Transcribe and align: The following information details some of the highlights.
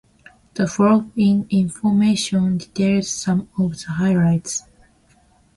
The 0.55 0.65
following 0.65 1.45
information 1.51 2.57
details 2.57 3.07
some 3.11 3.49
of 3.59 3.73
the 3.79 3.91
highlights. 3.91 4.63